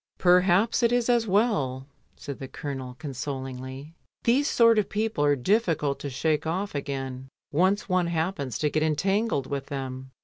[0.17, 3.93] "Perhaps it is as well," said the Colonel con solingly.
[4.23, 8.81] "These sort of people are difficult to shake off again once one happens to get
[8.81, 10.09] entangled with them."